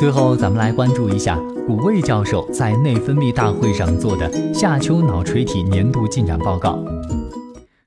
[0.00, 6.82] 最后，咱们来关注一下古卫教授在内分泌大会上做的夏秋脑垂体年度进展报告。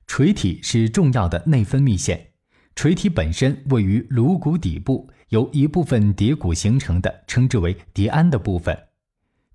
[0.06, 2.28] 垂体是重要的内分泌腺，
[2.76, 8.78] 垂体本身位于颅骨底部，由一部分蝶骨形成的，称之为蝶鞍的部分。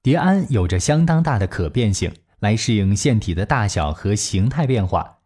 [0.04, 5.20] 蝶鞍有着相当大的可变性，来适应腺体的大小和形态变化。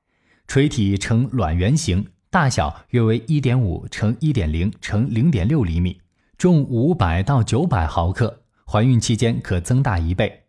[0.47, 6.00] 垂体呈卵圆形，大小约为1.5乘1.0乘0.6厘米，
[6.44, 10.43] 重500到900毫克，怀孕期间可增大一倍。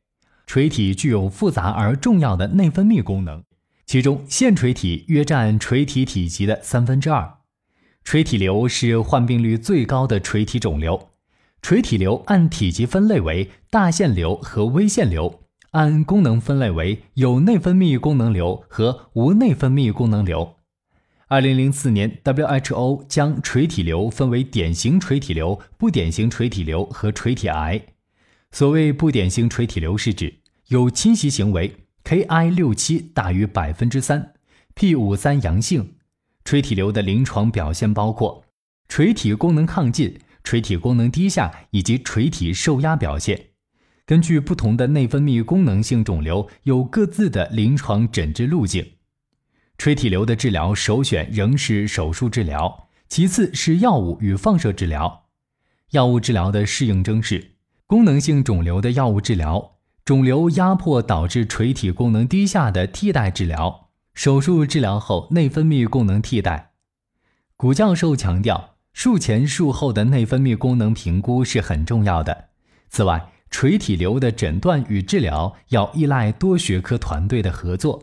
[0.44, 3.44] 垂体具有复杂而重要的内分泌功能，
[3.86, 7.34] 其中腺垂体约占垂体体积的三分之二。
[8.02, 11.10] 垂体瘤是患病率最高的垂体肿瘤。
[11.62, 15.42] 垂体瘤按体积分类为大腺瘤和微腺瘤。
[15.70, 20.56] 按功能分类为有内分泌功能瘤和无内分泌功能瘤。
[21.28, 27.80] 二零零四年，WHO 将垂体瘤分为典型垂体瘤、不典型垂体瘤和垂体癌。
[28.52, 34.34] 所谓不典型垂体瘤，是指有侵袭行为，Ki 六七大于百分之三
[34.74, 35.94] ，p 五三阳性。
[36.44, 38.44] 垂体瘤的临床表现包括
[38.86, 43.46] 垂体功能亢进、垂体功能低下以及垂体受压表现。
[44.04, 48.86] 根据不同的内分泌功能性肿瘤，有各自的临床诊治路径。
[49.84, 55.24] 垂体瘤的治疗首选仍是手术治疗，其次是药物与放射治疗。
[55.90, 66.70] 药物治疗的适应症是：功能性肿瘤的药物治疗，肿瘤压迫导致垂体功能低下的替代治疗，手术治疗后内分泌功能替代。
[67.58, 72.46] 古教授强调，术前术后的内分泌功能评估是很重要的。
[72.88, 78.02] 此外，垂体瘤的诊断与治疗要依赖多学科团队的合作。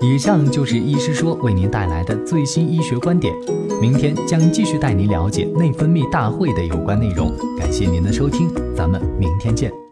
[0.00, 3.34] 以上就是医师说为您带来的最新医学观点，
[3.80, 7.32] 明天将继续带您了解内分泌大会的有关内容。
[7.58, 9.85] 感谢您的收听，咱们明天见。